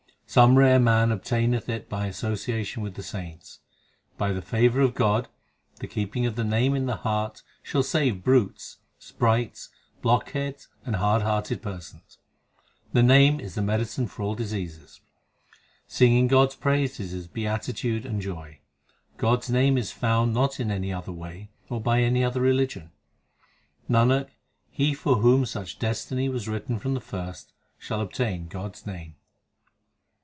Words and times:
Some 0.33 0.57
rare 0.57 0.79
man 0.79 1.11
obtaineth 1.11 1.67
it 1.67 1.89
by 1.89 2.05
association 2.05 2.81
with 2.81 2.93
the 2.93 3.03
saints. 3.03 3.59
By 4.17 4.31
the 4.31 4.41
favour 4.41 4.79
of 4.79 4.95
God, 4.95 5.27
the 5.81 5.87
keeping 5.89 6.25
of 6.25 6.37
the 6.37 6.45
Name 6.45 6.73
in 6.73 6.85
the 6.85 6.95
heart 6.95 7.41
Shall 7.61 7.83
save 7.83 8.23
brutes, 8.23 8.77
sprites, 8.97 9.67
blockheads 10.01 10.69
and 10.85 10.95
hard 10.95 11.23
hearted 11.23 11.61
persons. 11.61 12.17
2 12.93 12.93
The 12.93 13.03
Name 13.03 13.41
is 13.41 13.55
the 13.55 13.61
medicine 13.61 14.07
for 14.07 14.23
all 14.23 14.33
diseases; 14.33 15.01
Singing 15.85 16.27
God 16.27 16.47
s 16.51 16.55
praises 16.55 17.11
is 17.13 17.27
beatitude 17.27 18.05
and 18.05 18.21
joy. 18.21 18.59
God 19.17 19.39
s 19.39 19.49
name 19.49 19.77
is 19.77 19.91
found 19.91 20.33
not 20.33 20.61
in 20.61 20.71
any 20.71 20.93
other 20.93 21.11
way 21.11 21.49
or 21.67 21.81
by 21.81 21.99
any 22.03 22.23
other 22.23 22.39
religion. 22.39 22.91
Nanak, 23.89 24.29
he 24.69 24.93
for 24.93 25.17
whom 25.17 25.45
such 25.45 25.77
destiny 25.77 26.29
was 26.29 26.47
written 26.47 26.79
from 26.79 26.93
the 26.93 27.01
first, 27.01 27.51
shall 27.77 27.99
obtain 27.99 28.47
God 28.47 28.75
s 28.75 28.85
name. 28.85 29.15